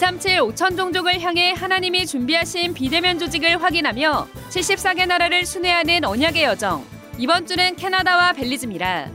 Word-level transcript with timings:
237 0.00 0.40
5천 0.40 0.78
종족을 0.78 1.20
향해 1.20 1.52
하나님이 1.52 2.06
준비하신 2.06 2.72
비대면 2.72 3.18
조직을 3.18 3.62
확인하며 3.62 4.28
74개 4.48 5.06
나라를 5.06 5.44
순회하는 5.44 6.06
언약의 6.06 6.42
여정. 6.42 6.86
이번 7.18 7.46
주는 7.46 7.76
캐나다와 7.76 8.32
벨리즈입니다. 8.32 9.10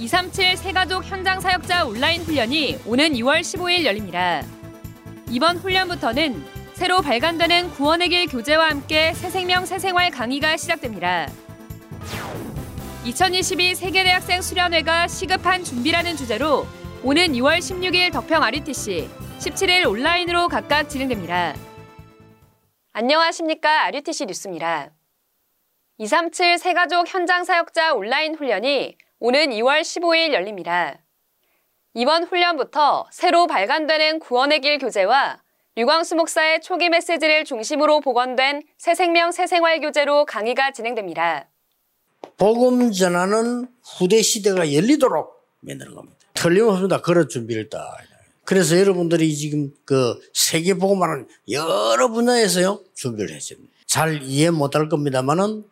237 0.00 0.56
세가족 0.56 1.04
현장 1.04 1.40
사역자 1.40 1.84
온라인 1.84 2.22
훈련이 2.22 2.80
오는 2.86 3.12
2월 3.12 3.42
15일 3.42 3.84
열립니다. 3.84 4.42
이번 5.30 5.58
훈련부터는 5.58 6.44
새로 6.72 7.00
발간되는 7.00 7.70
구원의 7.70 8.08
길 8.08 8.26
교재와 8.26 8.70
함께 8.70 9.14
새 9.14 9.30
생명 9.30 9.64
새 9.64 9.78
생활 9.78 10.10
강의가 10.10 10.56
시작됩니다. 10.56 11.28
2022 13.04 13.76
세계대학생 13.76 14.42
수련회가 14.42 15.06
시급한 15.06 15.62
준비라는 15.62 16.16
주제로 16.16 16.66
오는 17.06 17.32
2월 17.32 17.58
16일 17.58 18.10
덕평 18.14 18.42
RUTC, 18.42 19.10
17일 19.38 19.86
온라인으로 19.86 20.48
각각 20.48 20.88
진행됩니다. 20.88 21.54
안녕하십니까. 22.94 23.84
RUTC 23.84 24.24
뉴스입니다. 24.24 24.90
237 25.98 26.56
세가족 26.56 27.06
현장 27.06 27.44
사역자 27.44 27.92
온라인 27.92 28.34
훈련이 28.34 28.96
오는 29.18 29.50
2월 29.50 29.82
15일 29.82 30.32
열립니다. 30.32 30.98
이번 31.92 32.24
훈련부터 32.24 33.06
새로 33.12 33.46
발간되는 33.46 34.18
구원의 34.20 34.62
길 34.62 34.78
교재와 34.78 35.42
류광수 35.74 36.16
목사의 36.16 36.62
초기 36.62 36.88
메시지를 36.88 37.44
중심으로 37.44 38.00
복원된 38.00 38.62
새생명 38.78 39.32
새생활 39.32 39.80
교재로 39.80 40.24
강의가 40.24 40.70
진행됩니다. 40.70 41.50
복음 42.38 42.90
전하는 42.92 43.68
후대 43.82 44.22
시대가 44.22 44.72
열리도록 44.72 45.44
만드는 45.60 45.94
겁니다. 45.94 46.23
틀림없습니다. 46.34 47.00
그런 47.00 47.28
준비를 47.28 47.70
딱. 47.70 47.96
그래서 48.44 48.78
여러분들이 48.78 49.34
지금 49.34 49.72
그 49.84 50.20
세계 50.34 50.74
복음하는 50.74 51.26
여러 51.50 52.08
분야에서요 52.08 52.80
준비를 52.94 53.34
했습니다. 53.34 53.72
잘 53.86 54.22
이해 54.22 54.50
못할 54.50 54.88
겁니다만은 54.88 55.64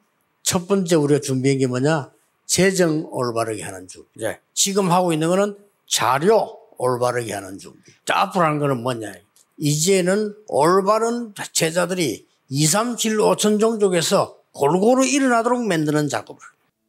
첫 0.42 0.66
번째 0.66 0.96
우리가 0.96 1.20
준비한 1.20 1.58
게 1.58 1.66
뭐냐? 1.66 2.10
재정 2.46 3.06
올바르게 3.10 3.62
하는 3.62 3.86
준비. 3.88 4.08
이제 4.16 4.38
지금 4.54 4.90
하고 4.90 5.12
있는 5.12 5.28
거는 5.28 5.56
자료 5.86 6.58
올바르게 6.78 7.32
하는 7.32 7.58
준비. 7.58 7.78
자, 8.06 8.20
앞으로 8.20 8.44
하는 8.44 8.58
거는 8.58 8.82
뭐냐? 8.82 9.12
이제는 9.58 10.34
올바른 10.48 11.34
제자들이 11.52 12.26
2, 12.48 12.66
3, 12.66 12.96
7, 12.96 13.18
5천 13.18 13.60
종족에서 13.60 14.38
골고루 14.52 15.06
일어나도록 15.06 15.62
만드는 15.64 16.08
작업을. 16.08 16.40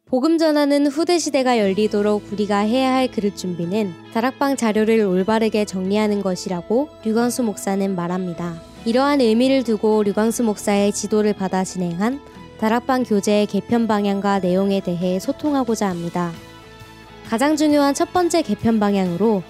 복음 0.06 0.36
전하는 0.36 0.86
후대 0.86 1.18
시대가 1.18 1.58
열리도록 1.58 2.30
우리가 2.30 2.58
해야 2.58 2.92
할 2.92 3.10
그릇 3.10 3.38
준비는 3.38 3.94
다락방 4.12 4.56
자료를 4.56 5.00
올바르게 5.00 5.64
정리하는 5.64 6.22
것이라고 6.22 6.90
류광수 7.04 7.42
목사는 7.42 7.94
말합니다. 7.96 8.60
이러한 8.84 9.22
의미를 9.22 9.64
두고 9.64 10.02
류광수 10.02 10.42
목사의 10.42 10.92
지도를 10.92 11.32
받아 11.32 11.64
진행한 11.64 12.20
다락방 12.58 13.04
교재의 13.04 13.46
개편 13.46 13.88
방향과 13.88 14.40
내용에 14.40 14.80
대해 14.80 15.18
소통하고자 15.18 15.88
합니다. 15.88 16.32
가장 17.26 17.56
중요한 17.56 17.94
첫 17.94 18.12
번째 18.12 18.42
개편 18.42 18.78
방향으로 18.78 19.42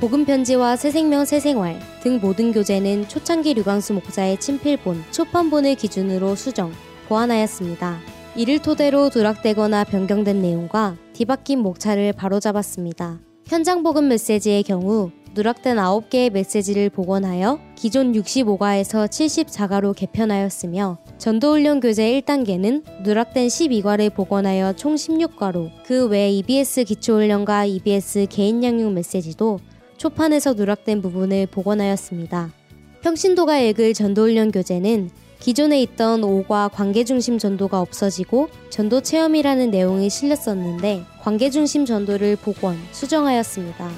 복음 0.00 0.24
편지와 0.24 0.74
새 0.74 0.90
생명 0.90 1.24
새 1.24 1.38
생활 1.38 1.78
등 2.02 2.18
모든 2.20 2.52
교재는 2.52 3.06
초창기 3.06 3.54
류광수 3.54 3.94
목사의 3.94 4.40
친필본, 4.40 5.04
초판본을 5.12 5.76
기준으로 5.76 6.34
수정, 6.34 6.72
보완하였습니다. 7.08 8.09
이를 8.36 8.60
토대로 8.60 9.10
누락되거나 9.14 9.84
변경된 9.84 10.40
내용과 10.40 10.96
뒤바뀐 11.12 11.60
목차를 11.60 12.12
바로잡았습니다. 12.12 13.18
현장 13.46 13.82
복음 13.82 14.08
메시지의 14.08 14.62
경우 14.62 15.10
누락된 15.34 15.76
9개의 15.76 16.30
메시지를 16.32 16.90
복원하여 16.90 17.58
기존 17.76 18.12
65과에서 18.12 19.06
74과로 19.08 19.94
개편하였으며 19.94 20.98
전도훈련 21.18 21.80
교재 21.80 22.20
1단계는 22.20 22.84
누락된 23.02 23.48
12과를 23.48 24.12
복원하여 24.14 24.74
총 24.74 24.94
16과로 24.94 25.70
그 25.84 26.08
외 26.08 26.30
EBS 26.30 26.84
기초훈련과 26.84 27.64
EBS 27.66 28.26
개인 28.28 28.62
양육 28.64 28.92
메시지도 28.92 29.58
초판에서 29.96 30.54
누락된 30.54 31.02
부분을 31.02 31.46
복원하였습니다. 31.46 32.52
평신도가 33.02 33.58
읽을 33.60 33.94
전도훈련 33.94 34.50
교재는 34.50 35.10
기존에 35.40 35.80
있던 35.82 36.20
5과 36.20 36.70
관계중심 36.70 37.38
전도가 37.38 37.80
없어지고 37.80 38.50
전도 38.68 39.00
체험이라는 39.00 39.70
내용이 39.70 40.10
실렸었는데 40.10 41.04
관계중심 41.22 41.86
전도를 41.86 42.36
복원, 42.36 42.76
수정하였습니다. 42.92 43.90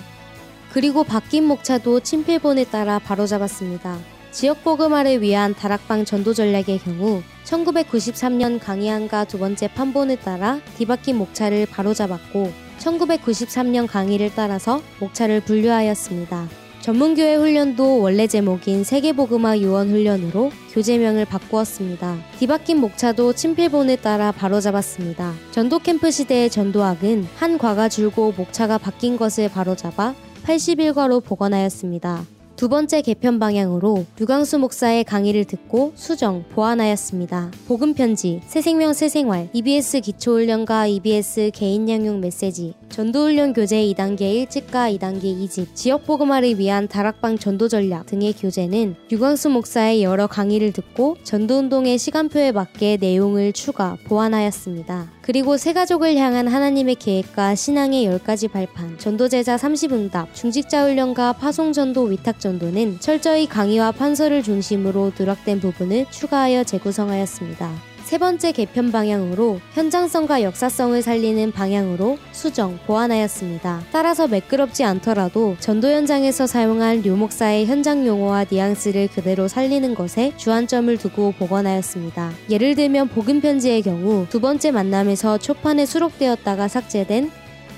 그리고 0.73 1.03
바뀐 1.05 1.45
목차도 1.45 2.01
친필본에 2.01 2.65
따라 2.67 2.99
바로잡았습니다. 3.01 3.99
지역 4.31 4.65
복음화를 4.65 5.21
위한 5.21 5.55
다락방 5.55 6.07
전도 6.07 6.33
전략의 6.33 6.79
경우 6.79 7.23
1993년 7.45 8.59
강의안과 8.59 9.25
두 9.25 9.39
번째 9.39 9.69
판본에 9.69 10.17
따라 10.17 10.61
뒤바뀐 10.79 11.17
목차를 11.17 11.67
바로잡았고 11.67 12.51
1993년 12.79 13.87
강의를 13.87 14.31
따라서 14.35 14.81
목차를 15.01 15.41
분류하였습니다. 15.41 16.62
전문교회 16.83 17.37
훈련도 17.37 18.01
원래 18.01 18.27
제목인 18.27 18.83
세계복음화 18.83 19.61
유언 19.61 19.91
훈련으로 19.91 20.51
교재명을 20.73 21.27
바꾸었습니다. 21.27 22.17
뒤바뀐 22.41 22.79
목차도 22.79 23.35
친필본에 23.35 23.97
따라 23.97 24.33
바로잡았습니다. 24.33 25.33
전도 25.53 25.79
캠프 25.79 26.11
시대의 26.11 26.51
전도학은 26.51 27.29
한 27.37 27.57
과가 27.57 27.89
줄고 27.89 28.35
목차가 28.37 28.79
바뀐 28.79 29.17
것을 29.17 29.49
바로잡아 29.49 30.17
81과로 30.43 31.23
복원하였습니다. 31.23 32.25
두 32.63 32.69
번째 32.69 33.03
개편 33.03 33.41
방향으로 33.41 34.07
류광수 34.21 34.61
목사의 34.61 35.03
강의를 35.03 35.47
듣고 35.47 35.91
수정, 35.97 36.45
보완하였습니다. 36.51 37.51
복음 37.67 37.93
편지, 37.93 38.41
새생명 38.47 38.93
새생활, 38.93 39.49
EBS 39.53 39.99
기초훈련과 39.99 40.87
EBS 40.87 41.51
개인 41.53 41.89
양육 41.89 42.21
메시지, 42.21 42.75
전도훈련 42.89 43.53
교재 43.53 43.79
2단계 43.87 44.47
1집과 44.47 44.97
2단계 44.97 45.25
2집, 45.25 45.75
지역복음화를 45.75 46.61
위한 46.61 46.87
다락방 46.87 47.39
전도 47.39 47.67
전략 47.67 48.07
등의 48.07 48.33
교재는 48.35 48.95
류광수 49.11 49.49
목사의 49.49 50.05
여러 50.05 50.29
강의를 50.29 50.73
듣고 50.73 51.17
전도운동의 51.25 51.99
시간표에 51.99 52.53
맞게 52.53 52.99
내용을 53.01 53.55
추가, 53.55 53.97
보완하였습니다. 54.05 55.11
그리고 55.23 55.57
새가족을 55.57 56.17
향한 56.17 56.49
하나님의 56.49 56.97
계획과 56.97 57.55
신앙의 57.55 58.07
10가지 58.07 58.51
발판, 58.51 58.99
전도제자 58.99 59.57
30응답, 59.57 60.35
중직자훈련과 60.35 61.35
파송전도 61.35 62.03
위탁전도는 62.05 62.99
철저히 62.99 63.47
강의와 63.47 63.93
판서를 63.93 64.43
중심으로 64.43 65.13
누락된 65.17 65.61
부분을 65.61 66.07
추가하여 66.11 66.65
재구성하였습니다. 66.65 67.92
세 68.13 68.19
번째 68.19 68.53
개편 68.53 68.93
방향으로 68.93 69.59
현장성과 69.73 70.43
역사성을 70.43 71.01
살리는 71.01 71.51
방향으로 71.51 72.19
수정, 72.33 72.79
보완하였습니다. 72.87 73.85
따라서 73.91 74.29
매끄럽지 74.29 74.85
않더라도 74.85 75.57
전도 75.61 75.89
현장에서 75.89 76.47
사용한 76.47 77.01
류목사의 77.01 77.65
현장 77.65 78.07
용어와 78.07 78.45
뉘앙스를 78.51 79.09
그대로 79.09 79.49
살리는 79.49 79.95
것에 79.95 80.35
주안점을 80.37 80.95
두고 80.99 81.33
복원하였습니다. 81.39 82.33
예를 82.51 82.75
들면 82.75 83.09
복음 83.09 83.41
편지의 83.41 83.81
경우 83.81 84.27
두 84.29 84.43
번째 84.43 84.73
만남에서 84.73 85.39
초판에 85.39 85.87
수록되었다가 85.87 86.69
삭제된 86.69 87.31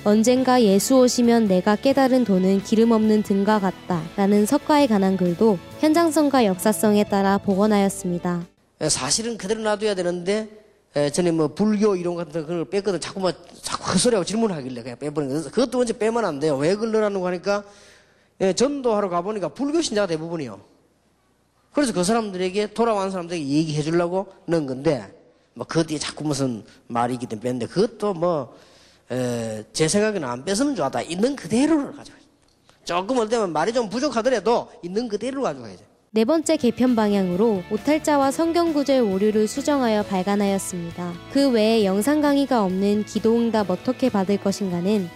언젠가 0.03 0.61
예수 0.65 0.99
오시면 0.99 1.47
내가 1.47 1.77
깨달은 1.77 2.25
돈은 2.25 2.65
기름 2.65 2.91
없는 2.91 3.23
등과 3.23 3.61
같다 3.61 4.03
라는 4.17 4.47
석가에 4.47 4.89
관한 4.89 5.17
글도 5.17 5.61
현장성과 5.79 6.45
역사성에 6.45 7.05
따라 7.05 7.39
복원하였습니다. 7.39 8.54
사실은 8.89 9.37
그대로 9.37 9.61
놔둬야 9.63 9.95
되는데 9.95 10.49
전에 11.13 11.31
뭐 11.31 11.49
불교 11.49 11.97
이런 11.97 12.15
같은 12.15 12.47
걸 12.47 12.65
뺐거든 12.65 13.01
자꾸만 13.01 13.33
자꾸 13.63 13.93
그 13.93 13.99
소리하고 13.99 14.25
질문하길래 14.25 14.83
그냥 14.83 14.99
빼버린 14.99 15.29
거예요. 15.29 15.45
그것도 15.45 15.81
언제 15.81 15.97
빼면 15.97 16.25
안 16.25 16.41
돼요. 16.41 16.57
왜 16.57 16.75
그러라는 16.77 17.21
거 17.21 17.27
하니까 17.27 17.65
전도하러 18.57 19.09
가보니까 19.09 19.49
불교 19.49 19.81
신자가 19.81 20.07
대부분이요. 20.07 20.61
그래서 21.73 21.93
그 21.93 22.05
사람들에게 22.05 22.75
돌아온 22.75 23.11
사람들에게 23.11 23.45
얘기해 23.47 23.83
주려고 23.83 24.33
넣은 24.47 24.67
건데 24.67 25.13
뭐그 25.55 25.87
뒤에 25.87 25.99
자꾸 25.99 26.25
무슨 26.25 26.65
말이 26.87 27.15
있기 27.15 27.27
때문에 27.27 27.43
뺐는데 27.43 27.67
그것도 27.67 28.15
뭐 28.15 28.55
제 29.73 29.87
생각에는 29.87 30.27
안 30.27 30.45
뺏으면 30.45 30.75
좋았다. 30.75 31.03
있는 31.03 31.37
그대로를 31.37 31.95
가져가요. 31.95 32.23
조금 32.85 33.19
어때면 33.19 33.53
말이 33.53 33.73
좀 33.73 33.89
부족하더라도 33.89 34.71
있는 34.83 35.09
그대로 35.09 35.43
가져가야죠. 35.43 35.85
네 36.17 36.25
번째 36.25 36.57
개편 36.57 36.95
방향으로 36.95 37.65
오탈자와 37.73 38.31
성경 38.31 38.73
구절 38.73 39.01
오류를 39.01 39.49
수정하여 39.49 40.05
발간하였습니다. 40.05 41.13
그 41.33 41.51
외에 41.51 41.85
영상 41.85 42.21
강의가 42.21 42.63
없는 42.63 43.05
기도응답 43.05 43.69
어떻게 43.69 44.11
받을 44.11 44.37
것인가는 44.37 45.09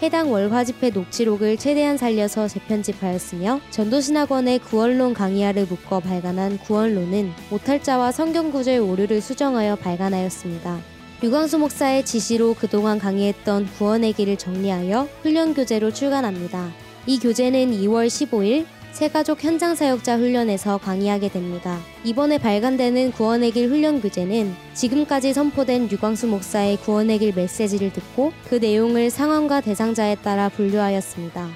해당 0.00 0.30
월화 0.30 0.62
집회 0.62 0.90
녹취록을 0.90 1.56
최대한 1.56 1.96
살려서 1.96 2.46
재편집하였으며 2.46 3.62
전도신학원의 3.70 4.60
구원론 4.60 5.12
강의하를 5.12 5.66
묶어 5.68 5.98
발간한 5.98 6.58
구원론은 6.58 7.32
오탈자와 7.50 8.12
성경 8.12 8.52
구절 8.52 8.78
오류를 8.78 9.20
수정하여 9.20 9.74
발간하였습니다. 9.74 10.78
류광수 11.20 11.58
목사의 11.58 12.04
지시로 12.04 12.54
그동안 12.54 13.00
강의했던 13.00 13.70
구원의 13.76 14.12
길을 14.12 14.36
정리하여 14.36 15.08
훈련 15.22 15.52
교재로 15.52 15.90
출간합니다. 15.90 16.70
이 17.06 17.18
교재는 17.18 17.72
2월 17.72 18.06
15일 18.06 18.66
새가족 18.94 19.42
현장 19.42 19.74
사역자 19.74 20.18
훈련에서 20.18 20.78
강의하게 20.78 21.28
됩니다. 21.28 21.80
이번에 22.04 22.38
발간되는 22.38 23.10
구원의 23.10 23.50
길 23.50 23.68
훈련 23.68 24.00
교재는 24.00 24.54
지금까지 24.72 25.32
선포된 25.32 25.90
유광수 25.90 26.28
목사의 26.28 26.76
구원의 26.76 27.18
길 27.18 27.34
메시지를 27.34 27.92
듣고 27.92 28.32
그 28.48 28.54
내용을 28.54 29.10
상황과 29.10 29.62
대상자에 29.62 30.14
따라 30.22 30.48
분류하였습니다. 30.48 31.48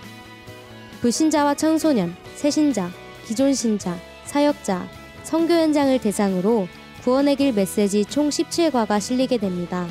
불신자와 1.01 1.55
청소년, 1.55 2.17
새신자, 2.35 2.91
기존 3.25 3.55
신자, 3.55 3.97
사역자, 4.25 4.89
선교 5.23 5.55
현장을 5.55 5.97
대상으로 6.01 6.67
구원의 7.05 7.37
길 7.37 7.53
메시지 7.53 8.05
총 8.05 8.31
17과가 8.31 9.01
실리게 9.01 9.39
됩니다. 9.39 9.87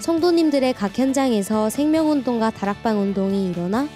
성도님들의 0.00 0.74
각 0.74 0.98
현장에서 0.98 1.70
생명운동과 1.70 2.50
다락방 2.50 2.98
운동이 3.00 3.48
일어나 3.48 3.86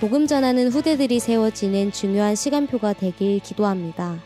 복음 0.00 0.28
전하는 0.28 0.68
후대들이 0.68 1.18
세워지는 1.18 1.90
중요한 1.90 2.36
시간표가 2.36 2.92
되길 2.92 3.40
기도합니다. 3.40 4.22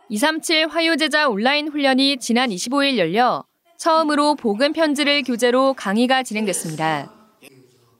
237 0.09 0.67
화요제자 0.67 1.29
온라인 1.29 1.69
훈련이 1.69 2.17
지난 2.17 2.49
25일 2.49 2.97
열려 2.97 3.48
처음으로 3.79 4.35
복음 4.35 4.73
편지를 4.73 5.23
교재로 5.23 5.73
강의가 5.73 6.21
진행됐습니다. 6.21 7.13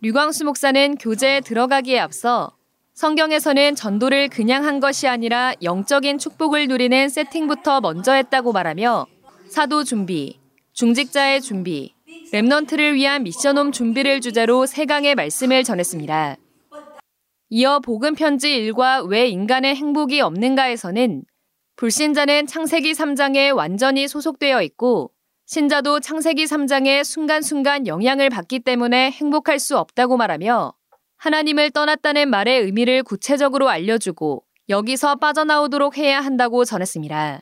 류광수 0.01 0.43
목사는 0.43 0.95
교재에 0.95 1.39
들어가기에 1.39 1.99
앞서 1.99 2.51
성경에서는 2.95 3.75
전도를 3.75 4.27
그냥 4.27 4.65
한 4.65 4.81
것이 4.81 5.07
아니라 5.07 5.53
영적인 5.63 6.17
축복을 6.17 6.67
누리는 6.67 7.07
세팅부터 7.07 7.79
먼저 7.79 8.11
했다고 8.11 8.51
말하며 8.51 9.07
사도 9.47 9.85
준비, 9.85 10.37
중직자의 10.73 11.41
준비, 11.41 11.95
랩넌트를 12.33 12.95
위한 12.95 13.23
미션홈 13.23 13.71
준비를 13.71 14.19
주제로 14.19 14.65
세 14.65 14.85
강의 14.85 15.15
말씀을 15.15 15.63
전했습니다. 15.63 16.35
이어 17.51 17.79
복음 17.79 18.15
편지 18.15 18.49
1과 18.49 19.07
왜 19.07 19.29
인간의 19.29 19.75
행복이 19.75 20.19
없는가에서는 20.19 21.23
불신자는 21.77 22.47
창세기 22.47 22.91
3장에 22.91 23.55
완전히 23.55 24.09
소속되어 24.09 24.61
있고 24.63 25.11
신자도 25.53 25.99
창세기 26.01 26.45
3장의 26.45 27.03
순간순간 27.03 27.87
영향을 27.87 28.29
받기 28.29 28.59
때문에 28.59 29.09
행복할 29.09 29.57
수 29.57 29.79
없다고 29.79 30.15
말하며 30.15 30.73
하나님을 31.17 31.71
떠났다는 31.71 32.29
말의 32.29 32.61
의미를 32.65 33.01
구체적으로 33.01 33.67
알려주고 33.67 34.43
여기서 34.69 35.15
빠져나오도록 35.15 35.97
해야 35.97 36.21
한다고 36.21 36.65
전했습니다. 36.65 37.41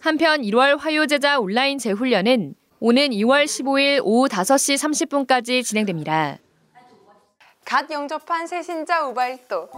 한편 0.00 0.40
1월 0.40 0.78
화요제자 0.78 1.38
온라인 1.38 1.76
재훈련은 1.76 2.54
오는 2.78 3.10
2월 3.10 3.44
15일 3.44 4.00
오후 4.02 4.26
5시 4.28 5.26
30분까지 5.26 5.62
진행됩니다. 5.62 6.38
갓 7.66 7.90
영접한 7.90 8.46
새신자 8.46 9.06
우발도 9.06 9.68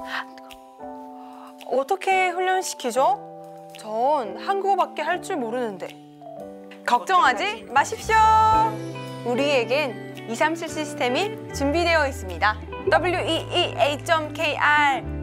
어떻게 1.67 2.29
훈련시키죠? 2.29 3.73
전 3.77 4.37
한국어밖에 4.37 5.03
할 5.03 5.21
줄 5.21 5.39
모르는데 5.39 6.02
걱정하지 6.93 7.69
마십시오. 7.71 8.15
우리에겐 9.25 10.29
237 10.29 10.69
시스템이 10.69 11.55
준비되어 11.55 12.07
있습니다. 12.07 12.57
weea.kr 12.93 14.47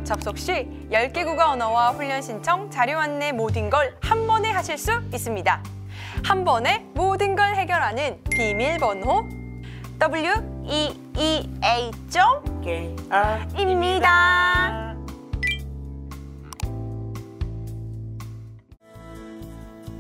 접속 0.04 0.40
시 0.40 0.68
10개 0.92 1.24
국어 1.24 1.52
언어와 1.52 1.92
훈련 1.92 2.24
신청, 2.24 2.72
자료 2.72 2.98
안내 2.98 3.32
모든 3.32 3.70
걸 3.70 3.96
한 4.02 4.26
번에 4.26 4.50
하실 4.50 4.80
수 4.80 4.92
있습니다. 5.14 5.64
한 6.26 6.44
번에 6.44 6.88
모든 6.96 7.36
걸 7.36 7.54
해결하는 7.56 8.20
비밀번호 8.32 9.30
weea.kr입니다. 10.02 10.96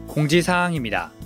공지사항입니다. 0.07 1.18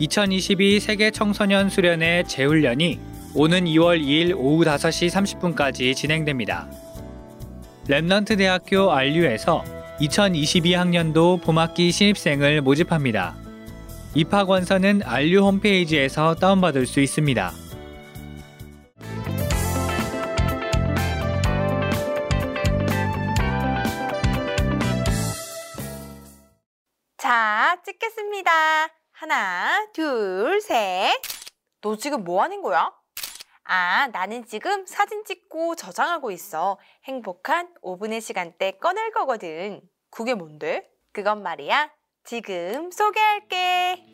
2022 0.00 0.78
세계 0.78 1.10
청소년 1.10 1.68
수련회 1.68 2.22
재훈련이 2.28 3.00
오는 3.34 3.64
2월 3.64 4.00
2일 4.00 4.34
오후 4.36 4.64
5시 4.64 5.10
30분까지 5.10 5.94
진행됩니다. 5.94 6.68
Remnant 7.88 8.38
대학교 8.38 8.92
RU에서 8.92 9.64
2022학년도 10.00 11.42
봄학기 11.42 11.90
신입생을 11.90 12.60
모집합니다. 12.60 13.36
입학 14.14 14.48
원서는 14.48 15.02
RU 15.04 15.40
홈페이지에서 15.40 16.34
다운받을 16.36 16.86
수 16.86 17.00
있습니다. 17.00 17.52
자, 27.16 27.76
찍겠습니다. 27.84 28.97
하나, 29.20 29.84
둘, 29.94 30.60
셋. 30.60 31.10
너 31.80 31.96
지금 31.96 32.22
뭐 32.22 32.40
하는 32.40 32.62
거야? 32.62 32.92
아, 33.64 34.06
나는 34.12 34.46
지금 34.46 34.86
사진 34.86 35.24
찍고 35.24 35.74
저장하고 35.74 36.30
있어. 36.30 36.78
행복한 37.02 37.68
5분의 37.82 38.20
시간대 38.20 38.78
꺼낼 38.78 39.10
거거든. 39.10 39.80
그게 40.10 40.34
뭔데? 40.34 40.88
그건 41.12 41.42
말이야. 41.42 41.90
지금 42.22 42.92
소개할게. 42.92 44.06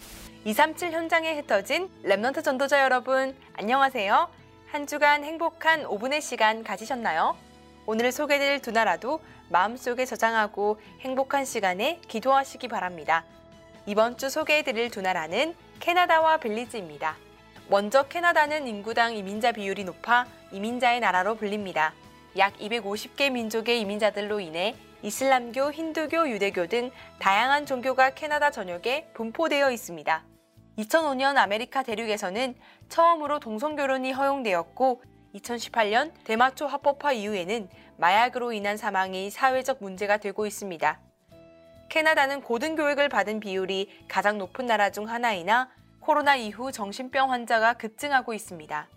237 0.46 0.92
현장에 0.92 1.34
흩어진 1.34 1.90
Remnant 2.02 2.42
전도자 2.42 2.82
여러분, 2.82 3.37
안녕하세요. 3.58 4.30
한 4.68 4.87
주간 4.87 5.23
행복한 5.23 5.84
5분의 5.84 6.23
시간 6.23 6.64
가지셨나요? 6.64 7.37
오늘 7.84 8.11
소개될 8.11 8.62
두 8.62 8.70
나라도 8.70 9.20
마음속에 9.50 10.06
저장하고 10.06 10.80
행복한 11.00 11.44
시간에 11.44 12.00
기도하시기 12.08 12.68
바랍니다. 12.68 13.26
이번 13.87 14.17
주 14.17 14.31
소개해드릴 14.31 14.91
두 14.91 15.03
나라는 15.03 15.55
캐나다와 15.79 16.38
벨리즈입니다. 16.38 17.17
먼저 17.69 18.05
캐나다는 18.05 18.67
인구당 18.67 19.14
이민자 19.14 19.53
비율이 19.53 19.85
높아 19.85 20.26
이민자의 20.53 21.00
나라로 21.00 21.35
불립니다. 21.35 21.93
약 22.38 22.57
250개 22.57 23.31
민족의 23.31 23.81
이민자들로 23.81 24.41
인해 24.41 24.75
이슬람교, 25.03 25.73
힌두교, 25.73 26.31
유대교 26.31 26.67
등 26.69 26.91
다양한 27.19 27.67
종교가 27.67 28.14
캐나다 28.14 28.50
전역에 28.50 29.11
분포되어 29.12 29.71
있습니다. 29.71 30.25
2005년 30.79 31.37
아메리카 31.37 31.83
대륙에서는 31.83 32.55
처음으로 32.88 33.38
동성결혼이 33.38 34.12
허용되었고 34.12 35.03
2018년 35.35 36.12
대마초 36.25 36.67
합법화 36.67 37.12
이후에는 37.12 37.69
마약으로 37.99 38.55
인한 38.55 38.79
사망이 38.79 39.31
사회적 39.31 39.79
문제가 39.83 40.17
되고 40.17 40.47
있습니다. 40.47 41.00
캐나다는 41.94 42.40
고등교육을 42.40 43.08
받은 43.08 43.38
비율이 43.38 43.88
가장 44.08 44.36
높은 44.36 44.66
나라 44.66 44.90
중 44.90 45.08
하나이나 45.08 45.70
코로나 46.00 46.34
이후 46.34 46.72
정신병 46.72 47.30
환자가 47.30 47.74
급증하고 47.74 48.34
있습니다. 48.34 48.88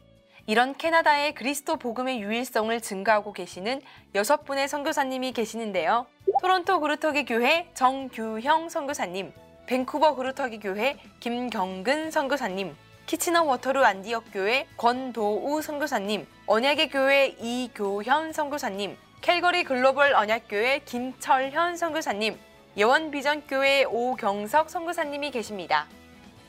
이런 0.47 0.75
캐나다에 0.75 1.35
그리스도 1.35 1.75
복음의 1.75 2.19
유일성을 2.21 2.81
증거하고 2.81 3.33
계시는 3.33 3.83
여섯 4.15 4.45
분의 4.45 4.67
선교사님이 4.67 5.33
계시는데요. 5.33 6.07
토론토 6.41 6.79
그루터기 6.79 7.25
교회 7.25 7.69
정규형 7.75 8.69
선교사님, 8.69 9.31
밴쿠버 9.67 10.15
그루터기 10.15 10.57
교회 10.57 10.97
김경근 11.19 12.09
선교사님, 12.09 12.75
키치너 13.05 13.43
워터루 13.43 13.85
안디옥 13.85 14.23
교회 14.33 14.65
권도우 14.75 15.61
선교사님, 15.61 16.25
언약의 16.47 16.89
교회 16.89 17.27
이교현 17.27 18.33
선교사님, 18.33 18.97
캘거리 19.21 19.65
글로벌 19.65 20.15
언약교회 20.15 20.79
김철현 20.85 21.77
선교사님, 21.77 22.39
예원 22.77 23.09
비전 23.09 23.41
교회 23.47 23.85
오경석 23.85 24.69
선교사님이 24.69 25.31
계십니다. 25.31 25.87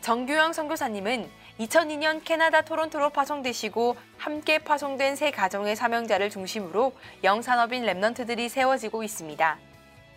정규영 0.03 0.53
선교사님은 0.53 1.27
2002년 1.59 2.21
캐나다 2.23 2.61
토론토로 2.61 3.09
파송되시고 3.09 3.97
함께 4.19 4.59
파송된 4.59 5.17
세 5.17 5.31
가정의 5.31 5.75
사명자를 5.75 6.29
중심으로 6.29 6.93
영산업인 7.25 7.83
Remnant들이 7.87 8.51
세워지고 8.51 9.05
있습니다. 9.05 9.59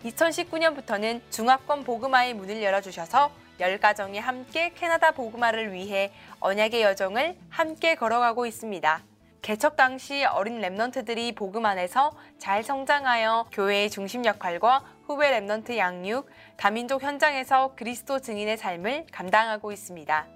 2019년부터는 0.04 1.22
중화권 1.30 1.84
복음화의 1.84 2.34
문을 2.34 2.62
열어주셔서 2.62 3.30
10가정이 3.58 4.20
함께 4.20 4.74
캐나다 4.74 5.12
복음화를 5.12 5.72
위해 5.72 6.12
언약의 6.40 6.82
여정을 6.82 7.36
함께 7.48 7.94
걸어가고 7.94 8.44
있습니다. 8.44 9.02
개척 9.42 9.74
당시 9.74 10.24
어린 10.24 10.60
Remnant들이 10.60 11.34
복음 11.34 11.66
안에서 11.66 12.12
잘 12.38 12.62
성장하여 12.62 13.48
교회의 13.50 13.90
중심 13.90 14.24
역할과 14.24 14.84
후배 15.04 15.32
Remnant 15.32 15.76
양육, 15.76 16.30
다민족 16.56 17.02
현장에서 17.02 17.74
그리스도 17.74 18.20
증인의 18.20 18.56
삶을 18.56 19.06
감당하고 19.10 19.72
있습니다. 19.72 20.26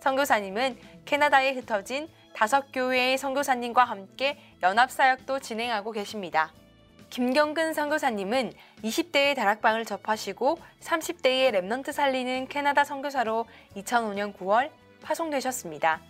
선교사님은 0.00 0.78
캐나다에 1.04 1.52
흩어진 1.52 2.08
다섯 2.32 2.72
교회의 2.72 3.18
선교사님과 3.18 3.84
함께 3.84 4.38
연합사역도 4.62 5.40
진행하고 5.40 5.92
계십니다. 5.92 6.50
김경근 7.10 7.74
선교사님은 7.74 8.54
20대에 8.82 9.36
다락방을 9.36 9.84
접하시고 9.84 10.58
30대에 10.80 11.52
Remnant 11.52 11.92
살리는 11.92 12.48
캐나다 12.48 12.82
선교사로 12.82 13.44
2005년 13.76 14.34
9월 14.34 14.70
파송되셨습니다. 15.02 16.00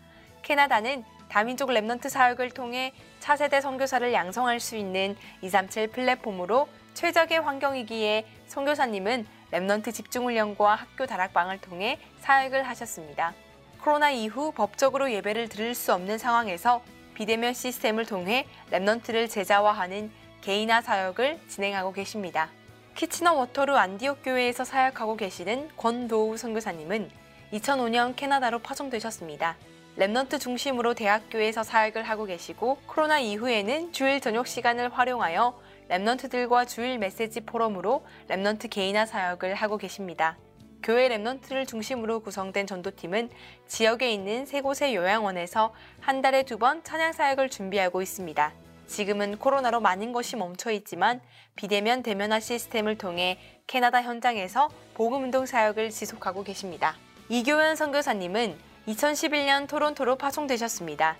캐나다는 0.42 1.04
다민족 1.28 1.70
Remnant 1.70 2.08
사역을 2.08 2.50
통해 2.50 2.92
차세대 3.20 3.60
선교사를 3.60 4.12
양성할 4.12 4.60
수 4.60 4.76
있는 4.76 5.16
237 5.42 5.88
플랫폼으로 5.88 6.68
최적의 6.94 7.40
환경이기에 7.40 8.26
선교사님은 8.46 9.26
Remnant 9.52 9.92
집중훈련과 9.92 10.74
학교 10.74 11.06
다락방을 11.06 11.60
통해 11.60 11.98
사역을 12.20 12.62
하셨습니다. 12.64 13.34
코로나 13.82 14.10
이후 14.10 14.52
법적으로 14.52 15.12
예배를 15.12 15.48
드릴 15.48 15.74
수 15.74 15.92
없는 15.92 16.18
상황에서 16.18 16.82
비대면 17.14 17.54
시스템을 17.54 18.06
통해 18.06 18.46
Remnant를 18.70 19.28
제자화하는 19.28 20.10
개인화 20.40 20.82
사역을 20.82 21.40
진행하고 21.48 21.92
계십니다. 21.92 22.48
키치너 22.94 23.32
워터루 23.34 23.76
안디옥 23.76 24.20
교회에서 24.22 24.64
사역하고 24.64 25.16
계시는 25.16 25.70
권도우 25.76 26.36
선교사님은 26.36 27.10
2005년 27.52 28.14
캐나다로 28.16 28.60
파송되셨습니다. 28.60 29.56
Remnant 29.96 30.40
중심으로 30.40 30.94
대학교에서 30.94 31.62
사역을 31.62 32.02
하고 32.02 32.24
계시고 32.24 32.78
코로나 32.86 33.20
이후에는 33.20 33.92
주일 33.92 34.20
저녁 34.20 34.48
시간을 34.48 34.92
활용하여 34.92 35.56
Remnant들과 35.88 36.66
주일 36.66 36.98
메시지 36.98 37.40
포럼으로 37.42 38.04
Remnant 38.28 38.70
개인화 38.70 39.06
사역을 39.06 39.54
하고 39.54 39.78
계십니다. 39.78 40.36
교회 40.82 41.08
Remnant를 41.08 41.68
중심으로 41.68 42.20
구성된 42.20 42.66
전도팀은 42.66 43.30
지역에 43.68 44.12
있는 44.12 44.46
세 44.46 44.60
곳의 44.60 44.96
요양원에서 44.96 45.72
한 46.00 46.20
달에 46.22 46.42
두 46.42 46.58
번 46.58 46.82
찬양 46.82 47.12
사역을 47.12 47.48
준비하고 47.48 48.02
있습니다. 48.02 48.52
지금은 48.88 49.38
코로나로 49.38 49.80
많은 49.80 50.12
것이 50.12 50.36
멈춰 50.36 50.72
있지만 50.72 51.20
비대면 51.54 52.02
대면화 52.02 52.40
시스템을 52.40 52.98
통해 52.98 53.38
캐나다 53.68 54.02
현장에서 54.02 54.68
복음 54.94 55.22
운동 55.22 55.46
사역을 55.46 55.90
지속하고 55.90 56.42
계십니다. 56.42 56.96
이교현 57.28 57.76
선교사님은 57.76 58.73
2011년 58.88 59.66
토론토로 59.66 60.16
파송되셨습니다. 60.16 61.16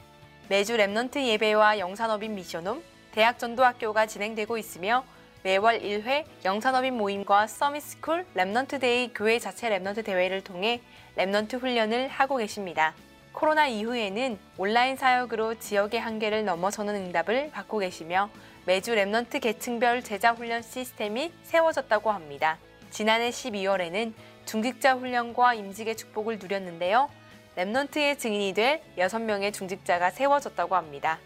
매주 0.51 0.77
Remnant 0.77 1.25
예배와 1.25 1.79
영산업인 1.79 2.35
Mission 2.35 2.63
Home, 2.63 2.83
대학 3.13 3.39
전도학교가 3.39 4.05
진행되고 4.05 4.59
있으며 4.59 5.03
매월 5.43 5.81
1회 5.81 6.25
영산업인 6.45 6.95
모임과 6.95 7.47
Summit 7.47 7.87
School 7.87 8.27
Remnant 8.35 8.81
Day 8.81 9.15
교회 9.15 9.39
자체 9.39 9.71
Remnant 9.71 10.05
대회를 10.05 10.45
통해 10.45 10.83
Remnant 11.17 11.59
훈련을 11.59 12.09
하고 12.09 12.37
계십니다. 12.37 12.93
코로나 13.33 13.67
이후에는 13.67 14.39
온라인 14.59 14.97
사역으로 14.97 15.55
지역의 15.59 16.01
한계를 16.01 16.45
넘어서는 16.45 16.95
응답을 16.95 17.51
받고 17.51 17.79
계시며 17.79 18.29
매주 18.67 18.95
Remnant 18.95 19.41
계층별 19.41 20.03
제자 20.03 20.33
훈련 20.33 20.61
시스템이 20.61 21.33
세워졌다고 21.45 22.11
합니다. 22.11 22.59
지난해 22.91 23.31
12월에는 23.31 24.13
중직자 24.45 24.97
훈련과 24.97 25.55
임직의 25.55 25.97
축복을 25.97 26.39
누렸는데요. 26.39 27.09
Remnant의 27.57 28.19
증인이 28.19 28.53
될 28.55 28.81
6명의 28.99 29.53
중직자가 29.53 30.11
세워졌다고 30.11 30.75
합니다. 30.75 31.19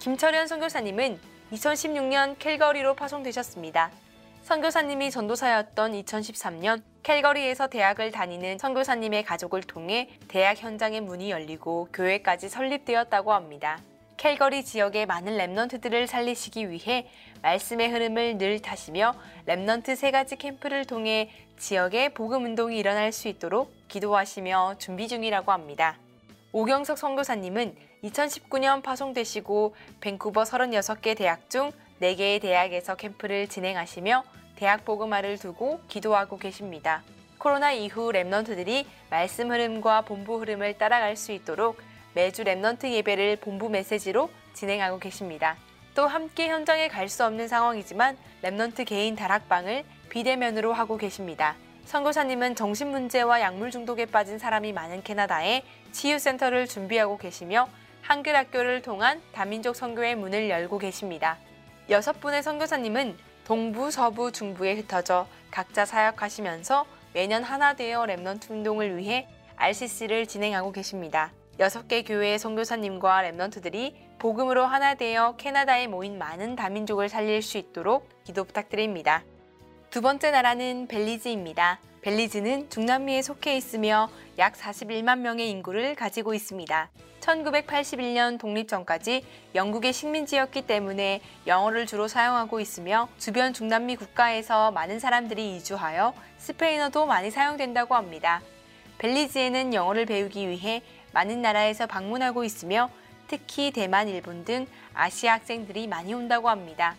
김철현 0.00 0.48
선교사님은 0.48 1.18
2016년 1.52 2.36
캘거리로 2.38 2.94
파송되셨습니다. 2.94 3.90
선교사님이 4.42 5.10
전도사였던 5.10 5.92
2013년 5.92 6.82
캘거리에서 7.02 7.68
대학을 7.68 8.10
다니는 8.10 8.58
선교사님의 8.58 9.22
가족을 9.24 9.62
통해 9.62 10.08
대학 10.28 10.58
현장의 10.58 11.02
문이 11.02 11.30
열리고 11.30 11.88
교회까지 11.92 12.48
설립되었다고 12.48 13.32
합니다. 13.32 13.78
캘거리 14.16 14.64
지역의 14.64 15.06
많은 15.06 15.38
Remnant들을 15.38 16.06
살리시기 16.06 16.70
위해 16.70 17.08
말씀의 17.42 17.90
흐름을 17.90 18.38
늘 18.38 18.60
타시며 18.60 19.14
Remnant 19.46 19.96
세 19.96 20.10
가지 20.10 20.36
캠프를 20.36 20.84
통해 20.84 21.30
지역에 21.58 22.10
복음 22.10 22.44
운동이 22.44 22.78
일어날 22.78 23.12
수 23.12 23.28
있도록 23.28 23.79
기도하시며 23.90 24.76
준비 24.78 25.08
중이라고 25.08 25.52
합니다. 25.52 25.98
오경석 26.52 26.96
선교사님은 26.96 27.76
2019년 28.04 28.82
파송되시고 28.82 29.74
밴쿠버 30.00 30.44
36개 30.44 31.16
대학 31.16 31.50
중 31.50 31.70
4개의 32.00 32.40
대학에서 32.40 32.94
캠프를 32.94 33.46
진행하시며 33.46 34.24
대학 34.56 34.84
복음화를 34.84 35.36
두고 35.38 35.80
기도하고 35.88 36.38
계십니다. 36.38 37.02
코로나 37.38 37.72
이후 37.72 38.10
Remnant들이 38.12 38.86
말씀 39.10 39.50
흐름과 39.50 40.02
본부 40.02 40.40
흐름을 40.40 40.78
따라갈 40.78 41.16
수 41.16 41.32
있도록 41.32 41.78
매주 42.14 42.42
Remnant 42.44 42.90
예배를 42.90 43.36
본부 43.36 43.68
메시지로 43.68 44.30
진행하고 44.54 44.98
계십니다. 44.98 45.56
또 45.94 46.06
함께 46.06 46.48
현장에 46.48 46.88
갈 46.88 47.08
수 47.08 47.24
없는 47.24 47.48
상황이지만 47.48 48.16
Remnant 48.42 48.86
개인 48.86 49.16
다락방을 49.16 49.84
비대면으로 50.08 50.72
하고 50.72 50.96
계십니다. 50.96 51.56
선교사님은 51.90 52.54
정신문제와 52.54 53.40
약물 53.40 53.72
중독에 53.72 54.06
빠진 54.06 54.38
사람이 54.38 54.72
많은 54.72 55.02
캐나다에 55.02 55.64
치유센터를 55.90 56.68
준비하고 56.68 57.18
계시며 57.18 57.68
한글 58.00 58.36
학교를 58.36 58.80
통한 58.80 59.20
다민족 59.32 59.74
선교의 59.74 60.14
문을 60.14 60.48
열고 60.50 60.78
계십니다. 60.78 61.36
여섯 61.88 62.20
분의 62.20 62.44
선교사님은 62.44 63.18
동부, 63.44 63.90
서부, 63.90 64.30
중부에 64.30 64.74
흩어져 64.74 65.26
각자 65.50 65.84
사역하시면서 65.84 66.86
매년 67.12 67.42
하나 67.42 67.74
되어 67.74 68.04
Remnant 68.04 68.52
운동을 68.52 68.96
위해 68.96 69.26
RCC를 69.56 70.28
진행하고 70.28 70.70
계십니다. 70.70 71.32
여섯 71.58 71.88
개 71.88 72.04
교회의 72.04 72.38
선교사님과 72.38 73.24
Remnant들이 73.24 73.94
복음으로 74.20 74.64
하나 74.64 74.94
되어 74.94 75.34
캐나다에 75.36 75.88
모인 75.88 76.18
많은 76.18 76.54
다민족을 76.54 77.08
살릴 77.08 77.42
수 77.42 77.58
있도록 77.58 78.08
기도 78.22 78.44
부탁드립니다. 78.44 79.24
두 79.90 80.02
번째 80.02 80.30
나라는 80.30 80.86
벨리즈입니다. 80.86 81.80
벨리즈는 82.02 82.70
중남미에 82.70 83.22
속해 83.22 83.56
있으며 83.56 84.08
약 84.38 84.54
41만 84.54 85.18
명의 85.18 85.50
인구를 85.50 85.96
가지고 85.96 86.32
있습니다. 86.32 86.88
1981년 87.18 88.38
독립 88.38 88.68
전까지 88.68 89.24
영국의 89.56 89.92
식민지였기 89.92 90.62
때문에 90.62 91.20
영어를 91.48 91.86
주로 91.86 92.06
사용하고 92.06 92.60
있으며 92.60 93.08
주변 93.18 93.52
중남미 93.52 93.96
국가에서 93.96 94.70
많은 94.70 95.00
사람들이 95.00 95.56
이주하여 95.56 96.14
스페인어도 96.38 97.06
많이 97.06 97.32
사용된다고 97.32 97.96
합니다. 97.96 98.42
벨리즈에는 98.98 99.74
영어를 99.74 100.06
배우기 100.06 100.48
위해 100.48 100.82
많은 101.12 101.42
나라에서 101.42 101.88
방문하고 101.88 102.44
있으며 102.44 102.90
특히 103.26 103.72
대만, 103.72 104.06
일본 104.06 104.44
등 104.44 104.68
아시아 104.94 105.32
학생들이 105.32 105.88
많이 105.88 106.14
온다고 106.14 106.48
합니다. 106.48 106.94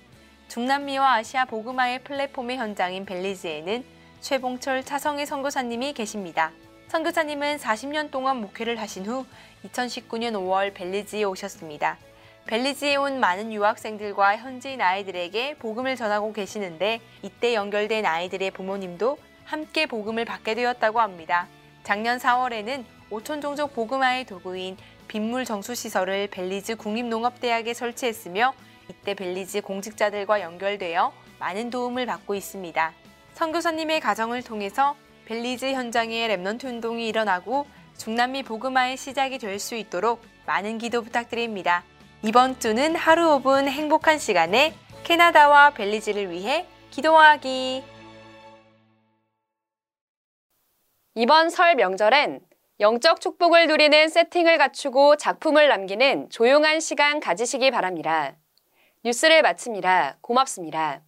중남미와 0.52 1.14
아시아 1.14 1.46
보그마의 1.46 2.04
플랫폼의 2.04 2.58
현장인 2.58 3.06
벨리즈에는 3.06 3.86
최봉철 4.20 4.84
차성희 4.84 5.26
선교사님이 5.26 5.94
계십니다. 5.94 6.52
선교사님은 6.90 7.56
40년 7.56 8.12
동안 8.12 8.42
목회를 8.42 8.78
하신 8.78 9.06
후 9.06 9.26
2019년 9.66 10.34
5월 10.34 10.74
벨리즈에 10.74 11.24
오셨습니다. 11.24 11.98
벨리즈에 12.48 12.98
온 12.98 13.22
많은 13.22 13.54
유학생들과 13.54 14.36
현지인 14.36 14.82
아이들에게 14.82 15.56
복음을 15.56 15.96
전하고 15.96 16.34
계시는데 16.34 17.00
이때 17.22 17.54
연결된 17.54 18.06
아이들의 18.06 18.52
부모님도 18.52 19.20
함께 19.46 19.86
복음을 19.86 20.26
받게 20.26 20.56
되었다고 20.56 21.00
합니다. 21.00 21.48
작년 21.84 22.18
4월에는 22.18 22.84
오천 23.10 23.40
종족 23.40 23.74
복음화의 23.74 24.26
도구인 24.26 24.76
빗물 25.08 25.46
정수 25.46 25.76
시설을 25.76 26.28
벨리즈 26.28 26.76
국립농업대학에 26.76 27.74
설치했으며 27.74 28.54
이때 28.92 29.14
벨리즈 29.14 29.62
공직자들과 29.62 30.42
연결되어 30.42 31.14
많은 31.40 31.70
도움을 31.70 32.06
받고 32.06 32.36
있습니다. 32.36 32.94
선교사님의 33.34 34.02
가정을 34.02 34.44
통해서 34.44 34.96
벨리즈 35.26 35.66
현장에 35.72 36.28
Remnant 36.28 36.66
운동이 36.66 37.08
일어나고 37.08 37.66
중남미 37.98 38.44
복음화의 38.44 38.98
시작이 38.98 39.38
될 39.38 39.60
수 39.60 39.76
있도록 39.76 40.22
많은 40.46 40.78
기도 40.78 41.02
부탁드립니다. 41.02 41.84
이번 42.24 42.60
주는 42.60 42.96
하루 42.96 43.40
5분 43.40 43.68
행복한 43.68 44.18
시간에 44.20 44.74
캐나다와 45.04 45.72
벨리즈를 45.72 46.30
위해 46.30 46.66
기도하기. 46.92 47.84
이번 51.16 51.50
설 51.50 51.76
명절엔 51.76 52.42
영적 52.80 53.22
축복을 53.22 53.68
누리는 53.68 54.10
세팅을 54.10 54.58
갖추고 54.58 55.16
작품을 55.16 55.68
남기는 55.70 56.30
조용한 56.30 56.80
시간 56.80 57.20
가지시기 57.20 57.72
바랍니다. 57.72 58.36
뉴스를 59.04 59.42
마칩니다. 59.42 60.18
고맙습니다. 60.22 61.02